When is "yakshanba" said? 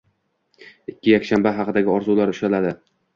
1.13-1.51